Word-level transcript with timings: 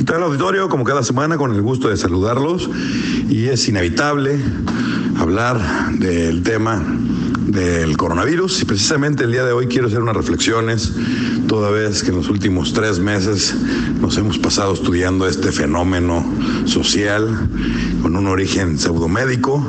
¿Qué 0.00 0.06
tal 0.06 0.22
auditorio? 0.22 0.70
Como 0.70 0.82
cada 0.82 1.02
semana, 1.02 1.36
con 1.36 1.54
el 1.54 1.60
gusto 1.60 1.90
de 1.90 1.96
saludarlos. 1.98 2.70
Y 3.28 3.48
es 3.48 3.68
inevitable 3.68 4.38
hablar 5.18 5.60
del 5.92 6.42
tema 6.42 6.82
del 7.46 7.98
coronavirus 7.98 8.62
y 8.62 8.64
precisamente 8.64 9.24
el 9.24 9.32
día 9.32 9.44
de 9.44 9.52
hoy 9.52 9.66
quiero 9.66 9.88
hacer 9.88 10.00
unas 10.00 10.16
reflexiones, 10.16 10.94
toda 11.48 11.70
vez 11.70 12.02
que 12.02 12.12
en 12.12 12.16
los 12.16 12.30
últimos 12.30 12.72
tres 12.72 12.98
meses 12.98 13.54
nos 14.00 14.16
hemos 14.16 14.38
pasado 14.38 14.72
estudiando 14.72 15.28
este 15.28 15.52
fenómeno 15.52 16.24
social 16.64 17.50
con 18.00 18.16
un 18.16 18.26
origen 18.26 18.78
pseudomédico 18.78 19.62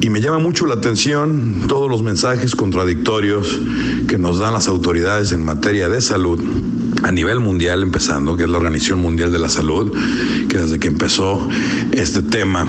y 0.00 0.10
me 0.10 0.20
llama 0.20 0.40
mucho 0.40 0.66
la 0.66 0.74
atención 0.74 1.66
todos 1.68 1.88
los 1.88 2.02
mensajes 2.02 2.56
contradictorios 2.56 3.60
que 4.08 4.18
nos 4.18 4.40
dan 4.40 4.52
las 4.52 4.66
autoridades 4.66 5.30
en 5.30 5.44
materia 5.44 5.88
de 5.88 6.00
salud 6.00 6.40
a 7.04 7.12
nivel 7.12 7.38
mundial 7.38 7.82
empezando, 7.82 8.36
que 8.36 8.44
es 8.44 8.48
la 8.48 8.56
Organización 8.56 9.00
Mundial 9.00 9.30
de 9.30 9.38
la 9.38 9.50
Salud, 9.50 9.92
que 10.48 10.58
desde 10.58 10.78
que 10.78 10.88
empezó 10.88 11.46
este 11.92 12.22
tema 12.22 12.66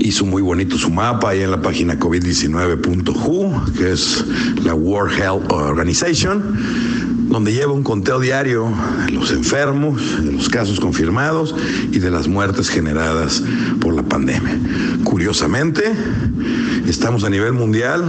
hizo 0.00 0.26
muy 0.26 0.42
bonito 0.42 0.76
su 0.76 0.90
mapa 0.90 1.30
ahí 1.30 1.42
en 1.42 1.52
la 1.52 1.62
página 1.62 1.98
covid19.hu, 1.98 3.72
que 3.74 3.92
es 3.92 4.24
la 4.64 4.74
World 4.74 5.16
Health 5.16 5.52
Organization, 5.52 6.42
donde 7.28 7.52
lleva 7.52 7.72
un 7.72 7.84
conteo 7.84 8.18
diario 8.18 8.72
de 9.06 9.12
los 9.12 9.30
enfermos, 9.30 10.24
de 10.24 10.32
los 10.32 10.48
casos 10.48 10.80
confirmados 10.80 11.54
y 11.92 12.00
de 12.00 12.10
las 12.10 12.26
muertes 12.26 12.68
generadas 12.68 13.42
por 13.80 13.94
la 13.94 14.02
pandemia. 14.02 14.58
Curiosamente, 15.04 15.92
estamos 16.88 17.22
a 17.22 17.30
nivel 17.30 17.52
mundial 17.52 18.04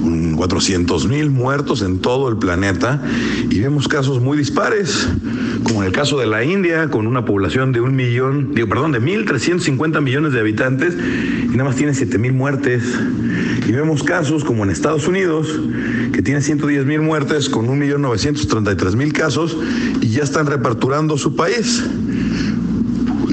con 0.00 0.25
400 0.36 1.08
mil 1.08 1.30
muertos 1.30 1.82
en 1.82 1.98
todo 1.98 2.28
el 2.28 2.36
planeta 2.36 3.02
y 3.50 3.58
vemos 3.60 3.88
casos 3.88 4.20
muy 4.20 4.36
dispares, 4.38 5.08
como 5.64 5.82
en 5.82 5.86
el 5.86 5.92
caso 5.92 6.18
de 6.18 6.26
la 6.26 6.44
India, 6.44 6.88
con 6.88 7.06
una 7.06 7.24
población 7.24 7.72
de 7.72 7.80
un 7.80 7.96
millón, 7.96 8.54
digo, 8.54 8.68
perdón, 8.68 8.92
de 8.92 9.00
1.350 9.00 10.00
millones 10.00 10.32
de 10.32 10.40
habitantes 10.40 10.94
y 10.94 11.56
nada 11.56 11.64
más 11.64 11.76
tiene 11.76 11.94
7 11.94 12.18
mil 12.18 12.32
muertes. 12.32 12.82
Y 13.66 13.72
vemos 13.72 14.02
casos 14.02 14.44
como 14.44 14.62
en 14.64 14.70
Estados 14.70 15.08
Unidos, 15.08 15.48
que 16.12 16.22
tiene 16.22 16.40
110 16.40 16.84
mil 16.86 17.00
muertes 17.00 17.48
con 17.48 17.66
1.933.000 17.66 19.12
casos 19.12 19.56
y 20.00 20.08
ya 20.08 20.22
están 20.22 20.46
reparturando 20.46 21.18
su 21.18 21.34
país. 21.34 21.84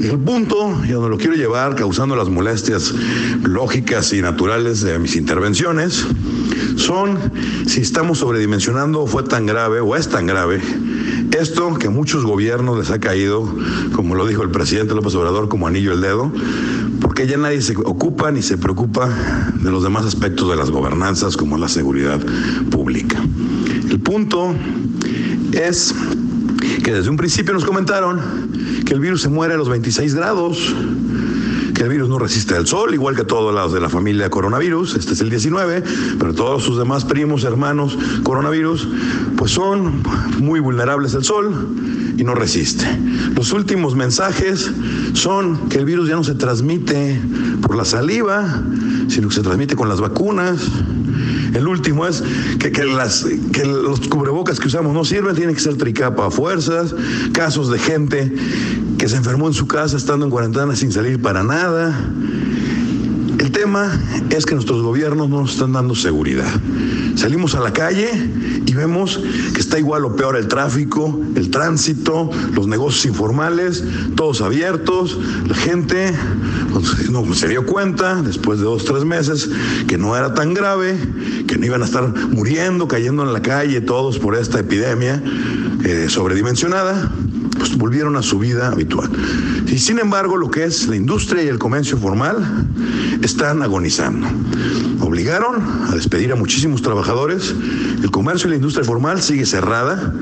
El 0.02 0.18
punto, 0.18 0.82
y 0.84 0.88
donde 0.88 1.08
lo 1.08 1.16
quiero 1.16 1.34
llevar, 1.34 1.76
causando 1.76 2.14
las 2.14 2.28
molestias 2.28 2.94
lógicas 3.42 4.12
y 4.12 4.20
naturales 4.20 4.82
de 4.82 4.98
mis 4.98 5.16
intervenciones, 5.16 6.06
son 6.76 7.18
si 7.66 7.80
estamos 7.80 8.18
sobredimensionando 8.18 9.06
fue 9.06 9.22
tan 9.22 9.46
grave 9.46 9.80
o 9.80 9.96
es 9.96 10.08
tan 10.08 10.26
grave 10.26 10.60
esto 11.34 11.74
que 11.74 11.88
muchos 11.88 12.24
gobiernos 12.24 12.78
les 12.78 12.90
ha 12.90 13.00
caído, 13.00 13.52
como 13.92 14.14
lo 14.14 14.26
dijo 14.26 14.42
el 14.42 14.50
presidente 14.50 14.94
López 14.94 15.14
Obrador, 15.14 15.48
como 15.48 15.66
anillo 15.66 15.92
el 15.92 16.00
dedo, 16.00 16.32
porque 17.00 17.26
ya 17.26 17.36
nadie 17.36 17.60
se 17.60 17.76
ocupa 17.76 18.30
ni 18.30 18.40
se 18.40 18.56
preocupa 18.56 19.08
de 19.60 19.70
los 19.70 19.82
demás 19.82 20.04
aspectos 20.06 20.48
de 20.48 20.56
las 20.56 20.70
gobernanzas, 20.70 21.36
como 21.36 21.58
la 21.58 21.68
seguridad 21.68 22.20
pública. 22.70 23.20
El 23.90 24.00
punto 24.00 24.54
es 25.52 25.94
que 26.82 26.92
desde 26.92 27.10
un 27.10 27.16
principio 27.16 27.52
nos 27.52 27.64
comentaron 27.64 28.20
que 28.86 28.94
el 28.94 29.00
virus 29.00 29.22
se 29.22 29.28
muere 29.28 29.54
a 29.54 29.56
los 29.56 29.68
26 29.68 30.14
grados, 30.14 30.74
que 31.74 31.82
el 31.82 31.88
virus 31.88 32.08
no 32.08 32.18
resiste 32.18 32.54
al 32.54 32.66
sol, 32.66 32.94
igual 32.94 33.16
que 33.16 33.24
todos 33.24 33.52
los 33.52 33.72
de 33.72 33.80
la 33.80 33.88
familia 33.88 34.30
coronavirus, 34.30 34.94
este 34.94 35.12
es 35.12 35.20
el 35.20 35.28
19, 35.28 35.82
pero 36.18 36.32
todos 36.32 36.62
sus 36.62 36.78
demás 36.78 37.04
primos, 37.04 37.44
hermanos 37.44 37.98
coronavirus, 38.22 38.88
pues 39.36 39.50
son 39.50 40.02
muy 40.38 40.60
vulnerables 40.60 41.14
al 41.14 41.24
sol 41.24 41.68
y 42.16 42.22
no 42.22 42.34
resiste. 42.34 42.86
Los 43.34 43.52
últimos 43.52 43.96
mensajes 43.96 44.70
son 45.14 45.68
que 45.68 45.78
el 45.78 45.84
virus 45.84 46.08
ya 46.08 46.14
no 46.14 46.24
se 46.24 46.34
transmite 46.34 47.20
por 47.60 47.76
la 47.76 47.84
saliva, 47.84 48.62
sino 49.08 49.28
que 49.28 49.34
se 49.34 49.42
transmite 49.42 49.74
con 49.74 49.88
las 49.88 50.00
vacunas. 50.00 50.60
El 51.54 51.68
último 51.68 52.06
es 52.06 52.22
que, 52.58 52.84
los 53.64 54.00
cubrebocas 54.08 54.58
que 54.58 54.66
usamos 54.66 54.92
no 54.92 55.04
sirven, 55.04 55.36
tienen 55.36 55.54
que 55.54 55.60
ser 55.60 55.76
tricapa 55.76 56.26
a 56.26 56.30
fuerzas, 56.30 56.94
casos 57.32 57.70
de 57.70 57.78
gente 57.78 58.32
que 58.98 59.08
se 59.08 59.16
enfermó 59.16 59.46
en 59.46 59.54
su 59.54 59.66
casa 59.66 59.96
estando 59.96 60.26
en 60.26 60.30
cuarentena 60.30 60.74
sin 60.74 60.92
salir 60.92 61.22
para 61.22 61.42
nada. 61.42 61.94
Tema 63.74 64.00
es 64.30 64.46
que 64.46 64.54
nuestros 64.54 64.82
gobiernos 64.82 65.28
no 65.28 65.40
nos 65.40 65.54
están 65.54 65.72
dando 65.72 65.96
seguridad. 65.96 66.48
Salimos 67.16 67.56
a 67.56 67.60
la 67.60 67.72
calle 67.72 68.08
y 68.64 68.72
vemos 68.72 69.20
que 69.52 69.60
está 69.60 69.80
igual 69.80 70.04
o 70.04 70.14
peor 70.14 70.36
el 70.36 70.46
tráfico, 70.46 71.20
el 71.34 71.50
tránsito, 71.50 72.30
los 72.52 72.68
negocios 72.68 73.04
informales, 73.06 73.82
todos 74.14 74.42
abiertos. 74.42 75.18
La 75.48 75.56
gente 75.56 76.14
no, 77.10 77.34
se 77.34 77.48
dio 77.48 77.66
cuenta 77.66 78.22
después 78.22 78.60
de 78.60 78.64
dos, 78.64 78.84
tres 78.84 79.04
meses 79.04 79.50
que 79.88 79.98
no 79.98 80.16
era 80.16 80.34
tan 80.34 80.54
grave, 80.54 80.96
que 81.48 81.58
no 81.58 81.66
iban 81.66 81.82
a 81.82 81.86
estar 81.86 82.14
muriendo, 82.28 82.86
cayendo 82.86 83.24
en 83.24 83.32
la 83.32 83.42
calle 83.42 83.80
todos 83.80 84.20
por 84.20 84.36
esta 84.36 84.60
epidemia 84.60 85.20
eh, 85.82 86.06
sobredimensionada 86.08 87.10
pues 87.56 87.76
volvieron 87.76 88.16
a 88.16 88.22
su 88.22 88.38
vida 88.38 88.68
habitual. 88.68 89.10
Y 89.66 89.78
sin 89.78 89.98
embargo, 89.98 90.36
lo 90.36 90.50
que 90.50 90.64
es 90.64 90.86
la 90.86 90.96
industria 90.96 91.42
y 91.42 91.48
el 91.48 91.58
comercio 91.58 91.96
formal 91.96 92.66
están 93.22 93.62
agonizando. 93.62 94.26
Obligaron 95.00 95.62
a 95.88 95.94
despedir 95.94 96.32
a 96.32 96.36
muchísimos 96.36 96.82
trabajadores, 96.82 97.54
el 98.02 98.10
comercio 98.10 98.48
y 98.48 98.50
la 98.50 98.56
industria 98.56 98.84
formal 98.84 99.22
sigue 99.22 99.46
cerrada 99.46 100.14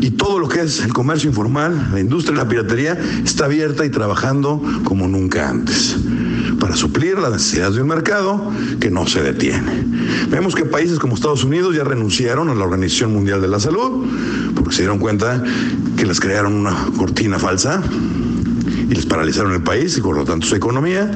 y 0.00 0.10
todo 0.12 0.38
lo 0.38 0.48
que 0.48 0.62
es 0.62 0.80
el 0.80 0.92
comercio 0.92 1.28
informal, 1.28 1.90
la 1.92 2.00
industria 2.00 2.34
y 2.34 2.38
la 2.38 2.48
piratería 2.48 2.98
está 3.24 3.46
abierta 3.46 3.84
y 3.84 3.90
trabajando 3.90 4.62
como 4.84 5.08
nunca 5.08 5.48
antes 5.48 5.96
para 6.58 6.76
suplir 6.76 7.18
las 7.18 7.32
necesidades 7.32 7.76
de 7.76 7.82
un 7.82 7.88
mercado 7.88 8.52
que 8.80 8.90
no 8.90 9.06
se 9.06 9.22
detiene. 9.22 9.84
Vemos 10.28 10.54
que 10.54 10.64
países 10.64 10.98
como 10.98 11.14
Estados 11.14 11.44
Unidos 11.44 11.74
ya 11.76 11.84
renunciaron 11.84 12.48
a 12.48 12.54
la 12.54 12.64
Organización 12.64 13.12
Mundial 13.12 13.40
de 13.40 13.48
la 13.48 13.60
Salud 13.60 14.06
porque 14.54 14.74
se 14.74 14.82
dieron 14.82 14.98
cuenta 14.98 15.42
que 15.96 16.06
les 16.06 16.20
crearon 16.20 16.54
una 16.54 16.74
cortina 16.96 17.38
falsa 17.38 17.82
y 18.88 18.94
les 18.94 19.06
paralizaron 19.06 19.52
el 19.52 19.62
país 19.62 19.96
y 19.98 20.00
por 20.00 20.16
lo 20.16 20.24
tanto 20.24 20.46
su 20.46 20.54
economía. 20.54 21.10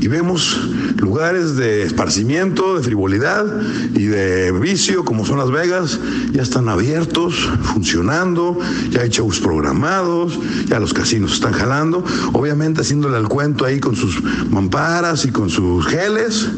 Y 0.00 0.08
vemos 0.08 0.58
lugares 1.00 1.56
de 1.56 1.82
esparcimiento, 1.82 2.76
de 2.76 2.82
frivolidad 2.82 3.46
y 3.94 4.04
de 4.04 4.52
vicio, 4.52 5.04
como 5.04 5.24
son 5.24 5.38
Las 5.38 5.50
Vegas, 5.50 5.98
ya 6.32 6.42
están 6.42 6.68
abiertos, 6.68 7.48
funcionando, 7.62 8.58
ya 8.90 9.02
hay 9.02 9.08
shows 9.08 9.40
programados, 9.40 10.38
ya 10.66 10.78
los 10.78 10.92
casinos 10.92 11.32
están 11.32 11.52
jalando, 11.52 12.04
obviamente 12.32 12.82
haciéndole 12.82 13.16
al 13.16 13.28
cuento 13.28 13.64
ahí 13.64 13.80
con 13.80 13.96
sus 13.96 14.22
mamparas 14.50 15.24
y 15.24 15.30
con 15.30 15.50
sus 15.50 15.86
geles. 15.86 16.48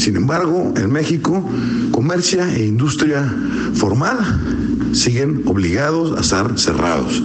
Sin 0.00 0.16
embargo, 0.16 0.72
en 0.78 0.90
México, 0.90 1.46
comercia 1.92 2.48
e 2.56 2.64
industria 2.64 3.20
formal 3.74 4.16
siguen 4.94 5.42
obligados 5.44 6.16
a 6.16 6.22
estar 6.22 6.58
cerrados. 6.58 7.22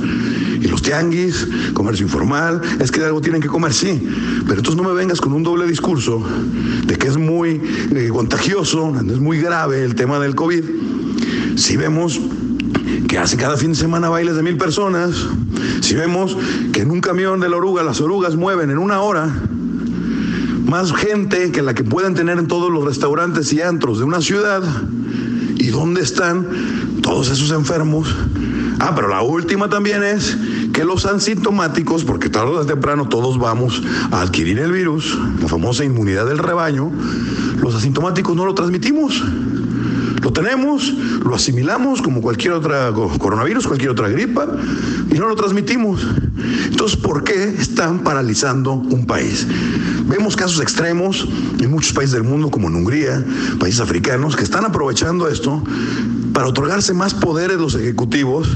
Y 0.59 0.67
los 0.67 0.81
tianguis, 0.81 1.47
comercio 1.73 2.05
informal, 2.05 2.59
es 2.81 2.91
que 2.91 3.01
algo 3.01 3.21
tienen 3.21 3.41
que 3.41 3.47
comer, 3.47 3.73
sí. 3.73 4.05
Pero 4.45 4.59
entonces 4.59 4.75
no 4.75 4.83
me 4.83 4.93
vengas 4.93 5.21
con 5.21 5.31
un 5.31 5.41
doble 5.41 5.65
discurso 5.67 6.21
de 6.85 6.97
que 6.97 7.07
es 7.07 7.15
muy 7.15 7.61
eh, 7.95 8.09
contagioso, 8.11 8.93
es 8.99 9.19
muy 9.21 9.39
grave 9.39 9.85
el 9.85 9.95
tema 9.95 10.19
del 10.19 10.35
COVID. 10.35 10.65
Si 11.55 11.77
vemos 11.77 12.19
que 13.07 13.17
hace 13.17 13.37
cada 13.37 13.55
fin 13.55 13.69
de 13.69 13.77
semana 13.77 14.09
bailes 14.09 14.35
de 14.35 14.43
mil 14.43 14.57
personas, 14.57 15.15
si 15.79 15.95
vemos 15.95 16.35
que 16.73 16.81
en 16.81 16.91
un 16.91 16.99
camión 16.99 17.39
de 17.39 17.47
la 17.47 17.55
oruga 17.55 17.83
las 17.83 18.01
orugas 18.01 18.35
mueven 18.35 18.69
en 18.69 18.79
una 18.79 18.99
hora 18.99 19.31
más 20.65 20.93
gente 20.93 21.51
que 21.51 21.61
la 21.61 21.73
que 21.73 21.83
pueden 21.83 22.15
tener 22.15 22.39
en 22.39 22.47
todos 22.47 22.71
los 22.71 22.83
restaurantes 22.85 23.53
y 23.53 23.61
antros 23.61 23.99
de 23.99 24.03
una 24.03 24.21
ciudad, 24.21 24.63
¿y 25.57 25.67
dónde 25.67 26.01
están 26.01 26.47
todos 27.01 27.29
esos 27.29 27.51
enfermos? 27.51 28.13
Ah, 28.79 28.93
pero 28.95 29.07
la 29.07 29.21
última 29.21 29.69
también 29.69 30.03
es 30.03 30.37
que 30.73 30.83
los 30.83 31.05
asintomáticos, 31.05 32.03
porque 32.03 32.29
tarde 32.29 32.51
o 32.51 32.65
temprano 32.65 33.07
todos 33.07 33.37
vamos 33.37 33.81
a 34.11 34.21
adquirir 34.21 34.59
el 34.59 34.71
virus, 34.71 35.17
la 35.41 35.47
famosa 35.47 35.85
inmunidad 35.85 36.25
del 36.25 36.39
rebaño, 36.39 36.91
los 37.61 37.75
asintomáticos 37.75 38.35
no 38.35 38.45
lo 38.45 38.53
transmitimos. 38.53 39.23
Lo 40.25 40.33
tenemos, 40.33 40.91
lo 41.23 41.35
asimilamos 41.35 42.01
como 42.01 42.19
cualquier 42.19 42.53
otra 42.53 42.91
coronavirus, 43.19 43.67
cualquier 43.67 43.91
otra 43.91 44.09
gripa, 44.09 44.47
y 45.11 45.19
no 45.19 45.27
lo 45.27 45.35
transmitimos. 45.35 46.01
Entonces, 46.65 46.97
¿por 46.97 47.23
qué 47.23 47.43
están 47.59 47.99
paralizando 47.99 48.73
un 48.73 49.05
país? 49.05 49.45
Vemos 50.07 50.35
casos 50.35 50.59
extremos 50.61 51.27
en 51.59 51.69
muchos 51.69 51.93
países 51.93 52.13
del 52.13 52.23
mundo, 52.23 52.49
como 52.49 52.69
en 52.69 52.75
Hungría, 52.75 53.23
países 53.59 53.81
africanos, 53.81 54.35
que 54.35 54.43
están 54.43 54.65
aprovechando 54.65 55.27
esto 55.27 55.63
para 56.33 56.47
otorgarse 56.47 56.95
más 56.95 57.13
poderes 57.13 57.59
los 57.59 57.75
ejecutivos 57.75 58.49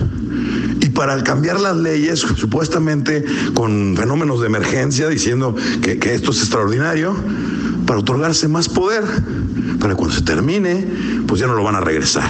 para 1.00 1.24
cambiar 1.24 1.62
las 1.62 1.78
leyes, 1.78 2.20
supuestamente 2.20 3.24
con 3.54 3.96
fenómenos 3.96 4.42
de 4.42 4.48
emergencia, 4.48 5.08
diciendo 5.08 5.56
que, 5.82 5.98
que 5.98 6.14
esto 6.14 6.32
es 6.32 6.40
extraordinario, 6.40 7.16
para 7.90 8.02
otorgarse 8.02 8.48
más 8.48 8.70
poder, 8.70 9.04
para 9.80 9.96
cuando 9.96 10.16
se 10.16 10.22
termine, 10.22 10.86
pues 11.26 11.42
ya 11.42 11.48
no 11.48 11.56
lo 11.56 11.64
van 11.64 11.74
a 11.74 11.82
regresar. 11.82 12.30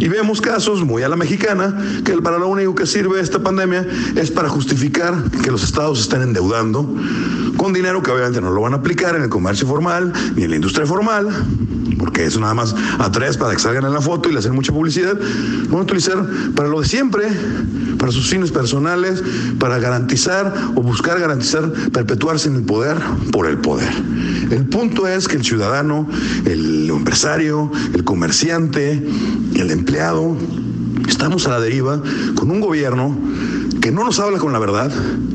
Y 0.00 0.08
vemos 0.08 0.40
casos 0.40 0.84
muy 0.84 1.04
a 1.04 1.08
la 1.08 1.14
mexicana, 1.14 1.80
que 2.04 2.12
para 2.14 2.38
lo 2.38 2.48
único 2.48 2.74
que 2.74 2.84
sirve 2.84 3.20
esta 3.20 3.38
pandemia 3.38 3.86
es 4.16 4.32
para 4.32 4.48
justificar 4.48 5.14
que 5.44 5.52
los 5.52 5.62
estados 5.62 6.00
estén 6.00 6.22
endeudando 6.22 6.92
con 7.56 7.72
dinero 7.72 8.02
que 8.02 8.10
obviamente 8.10 8.40
no 8.40 8.50
lo 8.50 8.62
van 8.62 8.72
a 8.72 8.78
aplicar 8.78 9.14
en 9.14 9.22
el 9.22 9.28
comercio 9.28 9.64
formal 9.64 10.12
ni 10.34 10.42
en 10.42 10.50
la 10.50 10.56
industria 10.56 10.84
formal, 10.86 11.28
porque 12.04 12.26
eso 12.26 12.38
nada 12.38 12.52
más 12.52 12.74
atrae 12.98 13.32
para 13.32 13.54
que 13.54 13.58
salgan 13.58 13.86
en 13.86 13.94
la 13.94 14.00
foto 14.02 14.28
y 14.28 14.32
le 14.34 14.38
hacen 14.38 14.54
mucha 14.54 14.74
publicidad, 14.74 15.18
lo 15.18 15.68
van 15.70 15.78
a 15.78 15.82
utilizar 15.84 16.22
para 16.54 16.68
lo 16.68 16.82
de 16.82 16.86
siempre, 16.86 17.26
para 17.98 18.12
sus 18.12 18.28
fines 18.28 18.50
personales, 18.50 19.24
para 19.58 19.78
garantizar 19.78 20.54
o 20.74 20.82
buscar 20.82 21.18
garantizar 21.18 21.72
perpetuarse 21.94 22.50
en 22.50 22.56
el 22.56 22.64
poder 22.64 22.98
por 23.32 23.46
el 23.46 23.56
poder. 23.56 23.90
El 24.50 24.66
punto 24.66 25.08
es 25.08 25.28
que 25.28 25.36
el 25.36 25.44
ciudadano, 25.44 26.06
el 26.44 26.90
empresario, 26.90 27.72
el 27.94 28.04
comerciante, 28.04 29.02
el 29.54 29.70
empleado, 29.70 30.36
estamos 31.08 31.46
a 31.46 31.52
la 31.52 31.60
deriva 31.60 32.02
con 32.34 32.50
un 32.50 32.60
gobierno 32.60 33.16
que 33.80 33.92
no 33.92 34.04
nos 34.04 34.20
habla 34.20 34.38
con 34.38 34.52
la 34.52 34.58
verdad, 34.58 34.92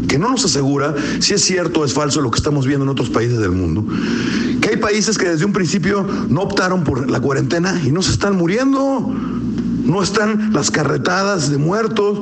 que 0.10 0.20
no 0.20 0.30
nos 0.30 0.44
asegura 0.44 0.94
si 1.20 1.34
es 1.34 1.42
cierto 1.42 1.82
o 1.82 1.86
es 1.86 1.94
falso 1.94 2.20
lo 2.20 2.32
que 2.32 2.38
estamos 2.38 2.66
viendo 2.66 2.84
en 2.84 2.90
otros 2.90 3.10
países 3.10 3.40
del 3.40 3.52
mundo, 3.52 3.86
que 4.60 4.70
hay 4.70 4.78
países 4.78 5.18
que 5.18 5.30
desde 5.30 5.46
un 5.46 5.54
principio 5.54 6.06
no 6.28 6.42
optaron 6.42 6.84
por 6.84 7.10
la 7.10 7.22
cuarentena 7.22 7.80
y 7.86 7.92
no 7.92 8.02
se 8.02 8.12
están 8.12 8.36
muriendo, 8.36 9.14
no 9.86 10.04
están 10.04 10.52
las 10.52 10.72
carretadas 10.72 11.50
de 11.50 11.58
muertos, 11.58 12.20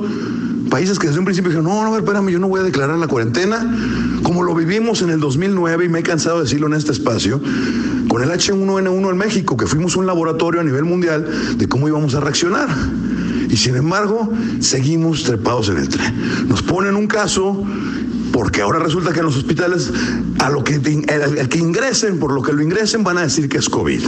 países 0.68 0.98
que 0.98 1.06
desde 1.06 1.18
un 1.18 1.24
principio 1.24 1.50
dijeron, 1.50 1.70
no, 1.70 1.82
no, 1.82 1.96
espérame, 1.96 2.28
yo 2.28 2.38
no 2.38 2.48
voy 2.48 2.60
a 2.60 2.62
declarar 2.62 2.98
la 2.98 3.08
cuarentena, 3.08 3.66
como 4.22 4.42
lo 4.42 4.54
vivimos 4.54 5.00
en 5.02 5.10
el 5.10 5.18
2009 5.18 5.86
y 5.86 5.88
me 5.88 6.00
he 6.00 6.02
cansado 6.02 6.36
de 6.36 6.42
decirlo 6.44 6.66
en 6.66 6.74
este 6.74 6.92
espacio, 6.92 7.40
con 8.08 8.22
el 8.22 8.28
H1N1 8.30 9.10
en 9.10 9.16
México, 9.16 9.56
que 9.56 9.66
fuimos 9.66 9.96
un 9.96 10.06
laboratorio 10.06 10.60
a 10.60 10.64
nivel 10.64 10.84
mundial 10.84 11.56
de 11.56 11.68
cómo 11.68 11.88
íbamos 11.88 12.14
a 12.14 12.20
reaccionar. 12.20 12.68
Y 13.48 13.56
sin 13.56 13.76
embargo, 13.76 14.30
seguimos 14.60 15.24
trepados 15.24 15.68
en 15.68 15.78
el 15.78 15.88
tren. 15.88 16.48
Nos 16.48 16.62
ponen 16.62 16.96
un 16.96 17.06
caso 17.06 17.64
porque 18.32 18.60
ahora 18.60 18.78
resulta 18.78 19.12
que 19.12 19.20
en 19.20 19.26
los 19.26 19.36
hospitales 19.36 19.90
a 20.38 20.50
lo 20.50 20.62
que 20.62 20.74
el, 20.74 21.48
que 21.48 21.58
ingresen, 21.58 22.18
por 22.18 22.32
lo 22.32 22.42
que 22.42 22.52
lo 22.52 22.62
ingresen, 22.62 23.02
van 23.02 23.18
a 23.18 23.22
decir 23.22 23.48
que 23.48 23.58
es 23.58 23.68
COVID. 23.68 24.02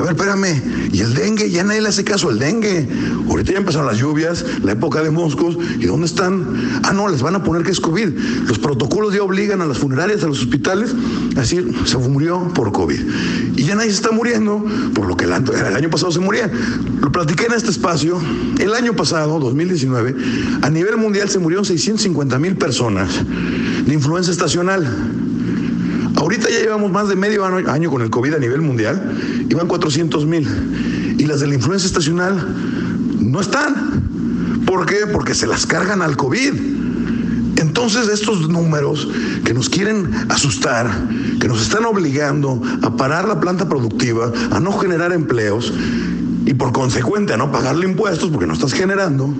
A 0.00 0.02
ver, 0.02 0.12
espérame, 0.12 0.90
¿y 0.94 1.00
el 1.02 1.12
dengue? 1.12 1.50
Ya 1.50 1.62
nadie 1.62 1.82
le 1.82 1.90
hace 1.90 2.04
caso 2.04 2.30
al 2.30 2.38
dengue. 2.38 2.88
Ahorita 3.28 3.52
ya 3.52 3.58
empezaron 3.58 3.86
las 3.86 3.98
lluvias, 3.98 4.46
la 4.64 4.72
época 4.72 5.02
de 5.02 5.10
moscos, 5.10 5.58
¿y 5.78 5.84
dónde 5.84 6.06
están? 6.06 6.80
Ah, 6.84 6.94
no, 6.94 7.06
les 7.10 7.20
van 7.20 7.34
a 7.34 7.44
poner 7.44 7.64
que 7.64 7.70
es 7.70 7.80
COVID. 7.80 8.08
Los 8.48 8.58
protocolos 8.58 9.12
ya 9.12 9.22
obligan 9.22 9.60
a 9.60 9.66
las 9.66 9.76
funerarias, 9.76 10.24
a 10.24 10.26
los 10.26 10.40
hospitales, 10.40 10.94
a 11.36 11.40
decir, 11.40 11.70
se 11.84 11.98
murió 11.98 12.50
por 12.54 12.72
COVID. 12.72 12.98
Y 13.56 13.64
ya 13.64 13.74
nadie 13.74 13.90
se 13.90 13.96
está 13.96 14.10
muriendo, 14.10 14.64
por 14.94 15.06
lo 15.06 15.18
que 15.18 15.26
el 15.26 15.34
año, 15.34 15.90
pasado 15.90 16.10
se 16.10 16.20
moría. 16.20 16.50
Lo 17.02 17.12
platiqué 17.12 17.44
en 17.44 17.52
este 17.52 17.68
espacio. 17.68 18.18
El 18.58 18.72
año 18.72 18.94
pasado, 18.94 19.38
2019, 19.38 20.16
a 20.62 20.70
nivel 20.70 20.96
mundial 20.96 21.28
se 21.28 21.38
murieron 21.38 21.66
650 21.66 22.38
mil 22.38 22.56
personas 22.56 23.10
de 23.84 23.92
influenza 23.92 24.30
estacional. 24.30 25.19
Ahorita 26.20 26.50
ya 26.50 26.60
llevamos 26.60 26.92
más 26.92 27.08
de 27.08 27.16
medio 27.16 27.46
año 27.46 27.90
con 27.90 28.02
el 28.02 28.10
COVID 28.10 28.34
a 28.34 28.38
nivel 28.38 28.60
mundial 28.60 29.46
y 29.48 29.54
van 29.54 29.66
400 29.66 30.26
mil. 30.26 30.46
Y 31.18 31.24
las 31.24 31.40
de 31.40 31.46
la 31.46 31.54
influenza 31.54 31.86
estacional 31.86 32.46
no 33.18 33.40
están. 33.40 34.62
¿Por 34.66 34.84
qué? 34.84 35.06
Porque 35.10 35.34
se 35.34 35.46
las 35.46 35.64
cargan 35.64 36.02
al 36.02 36.18
COVID. 36.18 36.52
Entonces 37.56 38.06
estos 38.08 38.50
números 38.50 39.08
que 39.46 39.54
nos 39.54 39.70
quieren 39.70 40.10
asustar, 40.28 40.90
que 41.40 41.48
nos 41.48 41.62
están 41.62 41.86
obligando 41.86 42.60
a 42.82 42.94
parar 42.96 43.26
la 43.26 43.40
planta 43.40 43.66
productiva, 43.66 44.30
a 44.50 44.60
no 44.60 44.78
generar 44.78 45.14
empleos 45.14 45.72
y 46.44 46.52
por 46.52 46.72
consecuente 46.72 47.32
a 47.32 47.38
no 47.38 47.50
pagarle 47.50 47.86
impuestos 47.86 48.28
porque 48.28 48.46
no 48.46 48.52
estás 48.52 48.74
generando, 48.74 49.32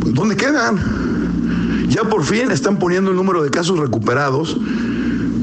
pues 0.00 0.14
¿dónde 0.14 0.36
quedan? 0.36 0.78
Ya 1.90 2.04
por 2.04 2.24
fin 2.24 2.50
están 2.50 2.78
poniendo 2.78 3.10
el 3.10 3.16
número 3.18 3.42
de 3.42 3.50
casos 3.50 3.78
recuperados 3.78 4.56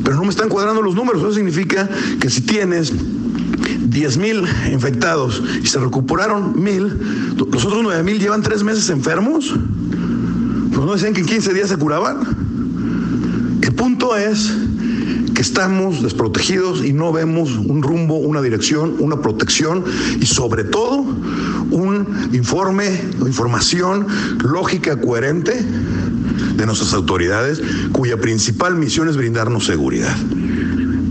pero 0.04 0.16
no 0.16 0.24
me 0.24 0.30
están 0.30 0.50
cuadrando 0.50 0.82
los 0.82 0.96
números. 0.96 1.22
Eso 1.22 1.34
significa 1.34 1.90
que 2.20 2.30
si 2.30 2.42
tienes 2.42 2.94
10 3.90 4.18
mil 4.18 4.44
infectados 4.72 5.42
y 5.62 5.68
se 5.68 5.80
recuperaron 5.80 6.62
mil, 6.62 7.36
los 7.36 7.66
otros 7.66 7.82
9 7.84 8.04
mil 8.04 8.20
llevan 8.20 8.42
tres 8.42 8.64
meses 8.64 8.90
enfermos. 8.90 9.54
Pues 10.74 10.86
no 10.86 10.94
decían 10.94 11.14
que 11.14 11.22
en 11.22 11.28
15 11.28 11.54
días 11.54 11.70
se 11.70 11.78
curaban. 11.78 12.20
El 13.62 13.76
punto 13.76 14.16
es 14.16 14.52
que 15.34 15.42
estamos 15.42 16.04
desprotegidos 16.04 16.84
y 16.84 16.92
no 16.92 17.14
vemos 17.14 17.52
un 17.52 17.82
rumbo, 17.82 18.18
una 18.18 18.42
dirección, 18.42 18.96
una 19.00 19.22
protección 19.22 19.86
y 20.20 20.26
sobre 20.26 20.66
todo 20.66 21.06
un 21.72 22.30
informe 22.34 23.00
o 23.22 23.28
información 23.28 24.06
lógica, 24.44 25.00
coherente 25.00 25.64
de 26.56 26.66
nuestras 26.66 26.94
autoridades, 26.94 27.62
cuya 27.92 28.18
principal 28.18 28.76
misión 28.76 29.08
es 29.10 29.18
brindarnos 29.18 29.66
seguridad. 29.66 30.16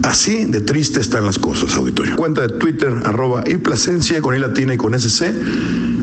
Así 0.03 0.45
de 0.45 0.61
triste 0.61 1.01
están 1.01 1.27
las 1.27 1.39
cosas, 1.39 1.75
auditorio. 1.75 2.17
Cuenta 2.17 2.43
de 2.43 2.49
Twitter, 2.49 2.93
arroba 3.05 3.45
y 3.47 3.57
con 4.21 4.35
I 4.35 4.39
latina 4.39 4.75
y 4.75 4.77
con 4.77 4.95
SC, 4.95 5.33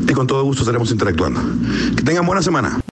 y 0.07 0.13
con 0.13 0.27
todo 0.27 0.43
gusto 0.43 0.63
estaremos 0.63 0.91
interactuando. 0.91 1.41
Que 1.95 2.03
tengan 2.03 2.25
buena 2.25 2.41
semana. 2.41 2.79